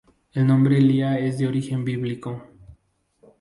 El 0.33 0.47
nombre 0.47 0.81
Leah 0.81 1.19
es 1.19 1.37
de 1.37 1.45
origen 1.45 1.85
bíblico. 1.85 2.41